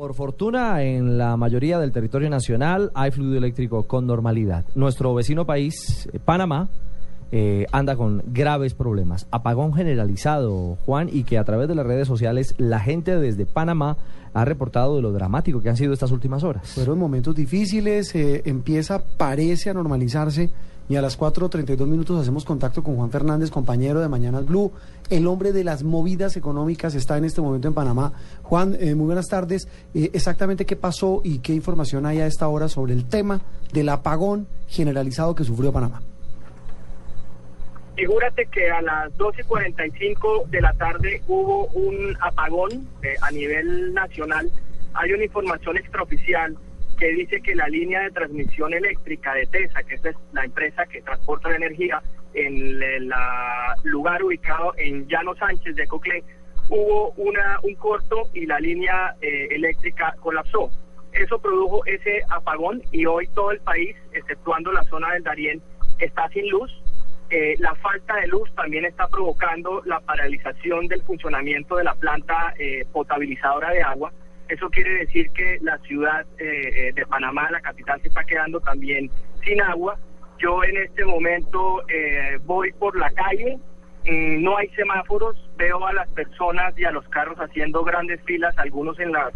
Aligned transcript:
Por 0.00 0.14
fortuna, 0.14 0.82
en 0.82 1.18
la 1.18 1.36
mayoría 1.36 1.78
del 1.78 1.92
territorio 1.92 2.30
nacional 2.30 2.90
hay 2.94 3.10
fluido 3.10 3.36
eléctrico 3.36 3.82
con 3.82 4.06
normalidad. 4.06 4.64
Nuestro 4.74 5.12
vecino 5.12 5.44
país, 5.44 6.08
eh, 6.10 6.18
Panamá, 6.18 6.70
eh, 7.30 7.66
anda 7.70 7.96
con 7.96 8.22
graves 8.28 8.72
problemas. 8.72 9.26
Apagón 9.30 9.74
generalizado, 9.74 10.78
Juan, 10.86 11.10
y 11.12 11.24
que 11.24 11.36
a 11.36 11.44
través 11.44 11.68
de 11.68 11.74
las 11.74 11.84
redes 11.84 12.08
sociales 12.08 12.54
la 12.56 12.80
gente 12.80 13.18
desde 13.18 13.44
Panamá 13.44 13.98
ha 14.32 14.46
reportado 14.46 14.96
de 14.96 15.02
lo 15.02 15.12
dramático 15.12 15.60
que 15.60 15.68
han 15.68 15.76
sido 15.76 15.92
estas 15.92 16.12
últimas 16.12 16.44
horas. 16.44 16.66
Fueron 16.70 16.98
momentos 16.98 17.34
difíciles, 17.34 18.14
eh, 18.14 18.40
empieza, 18.46 19.04
parece 19.18 19.68
a 19.68 19.74
normalizarse 19.74 20.48
y 20.90 20.96
a 20.96 21.02
las 21.02 21.16
4.32 21.16 21.86
minutos 21.86 22.20
hacemos 22.20 22.44
contacto 22.44 22.82
con 22.82 22.96
Juan 22.96 23.12
Fernández, 23.12 23.52
compañero 23.52 24.00
de 24.00 24.08
Mañanas 24.08 24.44
Blue, 24.44 24.72
el 25.08 25.28
hombre 25.28 25.52
de 25.52 25.62
las 25.62 25.84
movidas 25.84 26.36
económicas, 26.36 26.96
está 26.96 27.16
en 27.16 27.24
este 27.24 27.40
momento 27.40 27.68
en 27.68 27.74
Panamá. 27.74 28.12
Juan, 28.42 28.76
eh, 28.80 28.96
muy 28.96 29.06
buenas 29.06 29.28
tardes. 29.28 29.68
Eh, 29.94 30.10
exactamente 30.12 30.66
qué 30.66 30.74
pasó 30.74 31.20
y 31.22 31.38
qué 31.38 31.52
información 31.52 32.06
hay 32.06 32.18
a 32.18 32.26
esta 32.26 32.48
hora 32.48 32.66
sobre 32.66 32.92
el 32.92 33.08
tema 33.08 33.40
del 33.72 33.88
apagón 33.88 34.48
generalizado 34.66 35.36
que 35.36 35.44
sufrió 35.44 35.72
Panamá. 35.72 36.02
Figúrate 37.94 38.46
que 38.46 38.68
a 38.68 38.82
las 38.82 39.12
12.45 39.16 40.48
de 40.48 40.60
la 40.60 40.72
tarde 40.72 41.22
hubo 41.28 41.66
un 41.66 42.16
apagón 42.20 42.88
eh, 43.04 43.14
a 43.22 43.30
nivel 43.30 43.94
nacional. 43.94 44.50
Hay 44.94 45.12
una 45.12 45.22
información 45.22 45.76
extraoficial 45.76 46.56
que 47.00 47.08
dice 47.08 47.40
que 47.40 47.54
la 47.54 47.66
línea 47.66 48.02
de 48.02 48.10
transmisión 48.10 48.74
eléctrica 48.74 49.32
de 49.32 49.46
TESA, 49.46 49.82
que 49.84 49.94
es 49.94 50.02
la 50.32 50.44
empresa 50.44 50.84
que 50.84 51.00
transporta 51.00 51.48
la 51.48 51.56
energía, 51.56 52.02
en 52.34 52.80
el 52.82 53.10
lugar 53.84 54.22
ubicado 54.22 54.74
en 54.76 55.08
Llano 55.08 55.34
Sánchez 55.34 55.74
de 55.76 55.86
Coclé, 55.86 56.22
hubo 56.68 57.12
una, 57.12 57.58
un 57.62 57.74
corto 57.76 58.28
y 58.34 58.44
la 58.44 58.60
línea 58.60 59.14
eh, 59.22 59.48
eléctrica 59.50 60.14
colapsó. 60.20 60.70
Eso 61.12 61.38
produjo 61.40 61.84
ese 61.86 62.20
apagón 62.28 62.82
y 62.92 63.06
hoy 63.06 63.26
todo 63.28 63.50
el 63.50 63.60
país, 63.60 63.96
exceptuando 64.12 64.70
la 64.70 64.84
zona 64.84 65.14
del 65.14 65.22
Darién, 65.22 65.62
está 65.98 66.28
sin 66.28 66.50
luz. 66.50 66.70
Eh, 67.30 67.54
la 67.60 67.74
falta 67.76 68.16
de 68.16 68.26
luz 68.26 68.52
también 68.54 68.84
está 68.84 69.08
provocando 69.08 69.80
la 69.86 70.00
paralización 70.00 70.86
del 70.86 71.02
funcionamiento 71.02 71.76
de 71.76 71.84
la 71.84 71.94
planta 71.94 72.52
eh, 72.58 72.84
potabilizadora 72.92 73.70
de 73.70 73.82
agua 73.82 74.12
eso 74.50 74.68
quiere 74.68 74.90
decir 74.98 75.30
que 75.30 75.58
la 75.62 75.78
ciudad 75.78 76.26
eh, 76.38 76.88
eh, 76.88 76.92
de 76.92 77.06
Panamá, 77.06 77.48
la 77.50 77.60
capital, 77.60 78.00
se 78.02 78.08
está 78.08 78.24
quedando 78.24 78.60
también 78.60 79.08
sin 79.44 79.62
agua. 79.62 79.96
Yo 80.38 80.64
en 80.64 80.76
este 80.76 81.04
momento 81.04 81.82
eh, 81.88 82.38
voy 82.44 82.72
por 82.72 82.98
la 82.98 83.10
calle, 83.10 83.58
mm, 84.04 84.42
no 84.42 84.56
hay 84.56 84.68
semáforos, 84.70 85.36
veo 85.56 85.86
a 85.86 85.92
las 85.92 86.10
personas 86.12 86.76
y 86.76 86.84
a 86.84 86.90
los 86.90 87.08
carros 87.08 87.38
haciendo 87.38 87.84
grandes 87.84 88.20
filas, 88.24 88.56
algunos 88.58 88.98
en 88.98 89.12
las 89.12 89.32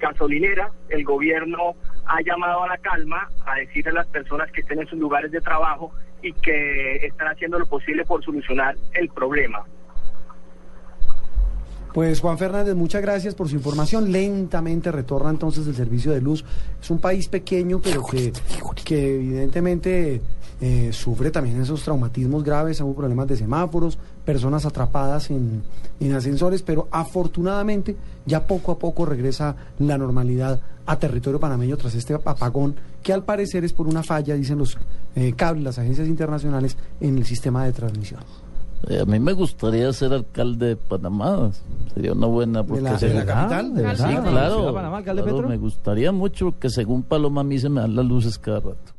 gasolineras. 0.00 0.72
El 0.88 1.04
gobierno 1.04 1.74
ha 2.06 2.22
llamado 2.22 2.62
a 2.62 2.68
la 2.68 2.78
calma, 2.78 3.28
a 3.44 3.56
decirle 3.56 3.90
a 3.90 3.94
las 3.94 4.06
personas 4.06 4.50
que 4.52 4.60
estén 4.60 4.78
en 4.78 4.86
sus 4.86 4.98
lugares 4.98 5.32
de 5.32 5.40
trabajo 5.40 5.92
y 6.22 6.32
que 6.32 7.06
están 7.06 7.28
haciendo 7.28 7.58
lo 7.58 7.66
posible 7.66 8.04
por 8.04 8.24
solucionar 8.24 8.76
el 8.94 9.08
problema. 9.08 9.64
Pues 11.94 12.18
Juan 12.18 12.36
Fernández, 12.38 12.74
muchas 12.74 13.00
gracias 13.02 13.36
por 13.36 13.48
su 13.48 13.54
información. 13.54 14.10
Lentamente 14.10 14.90
retorna 14.90 15.30
entonces 15.30 15.64
el 15.68 15.76
servicio 15.76 16.10
de 16.10 16.20
luz. 16.20 16.44
Es 16.82 16.90
un 16.90 16.98
país 16.98 17.28
pequeño, 17.28 17.80
pero 17.80 18.04
que, 18.04 18.32
que 18.84 19.14
evidentemente 19.14 20.20
eh, 20.60 20.90
sufre 20.92 21.30
también 21.30 21.60
esos 21.60 21.84
traumatismos 21.84 22.42
graves, 22.42 22.80
hubo 22.80 22.96
problemas 22.96 23.28
de 23.28 23.36
semáforos, 23.36 23.96
personas 24.24 24.66
atrapadas 24.66 25.30
en, 25.30 25.62
en, 26.00 26.12
ascensores, 26.14 26.62
pero 26.62 26.88
afortunadamente 26.90 27.94
ya 28.26 28.44
poco 28.44 28.72
a 28.72 28.78
poco 28.78 29.06
regresa 29.06 29.54
la 29.78 29.96
normalidad 29.96 30.60
a 30.86 30.98
territorio 30.98 31.38
panameño 31.38 31.76
tras 31.76 31.94
este 31.94 32.14
apagón, 32.14 32.74
que 33.04 33.12
al 33.12 33.22
parecer 33.22 33.64
es 33.64 33.72
por 33.72 33.86
una 33.86 34.02
falla, 34.02 34.34
dicen 34.34 34.58
los 34.58 34.76
eh, 35.14 35.32
cables, 35.36 35.62
las 35.62 35.78
agencias 35.78 36.08
internacionales, 36.08 36.76
en 37.00 37.18
el 37.18 37.24
sistema 37.24 37.64
de 37.64 37.72
transmisión. 37.72 38.20
Eh, 38.88 39.00
a 39.00 39.04
mí 39.04 39.18
me 39.18 39.32
gustaría 39.32 39.92
ser 39.92 40.12
alcalde 40.12 40.68
de 40.68 40.76
Panamá. 40.76 41.50
Sería 41.94 42.12
una 42.12 42.26
buena. 42.26 42.62
Porque 42.64 42.82
¿De 42.82 43.14
la, 43.14 43.24
capital? 43.24 43.74
¿De 43.74 43.96
sí, 43.96 44.02
claro. 44.02 44.74
Panamá, 44.74 44.98
alcalde 44.98 45.22
Petro? 45.22 45.48
Me 45.48 45.56
gustaría 45.56 46.12
mucho 46.12 46.46
porque 46.46 46.70
según 46.70 47.02
Paloma 47.02 47.42
a 47.42 47.44
mí 47.44 47.58
se 47.58 47.68
me 47.68 47.80
dan 47.80 47.94
las 47.94 48.04
luces 48.04 48.38
cada 48.38 48.60
rato. 48.60 48.94